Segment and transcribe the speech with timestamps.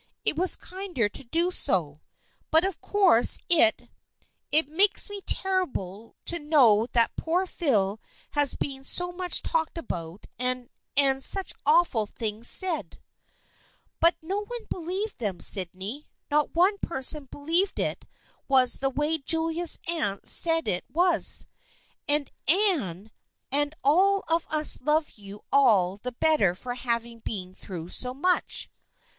[0.25, 2.01] It was kinder to do so,
[2.49, 3.87] but of course it—
[4.51, 8.01] it— makes me feel terribly to know that poor Phil
[8.31, 13.53] has been so much talked about and— and— such awful things said." THE FKIENDSHIP OF
[13.53, 16.07] ANNE 259" But no one believed them, Sydney.
[16.31, 18.07] Not one person believed it
[18.47, 21.45] was the way Julia's aunt said it was.
[22.07, 23.11] And Anne
[23.51, 28.67] and all of us love you all the better for having been through so much."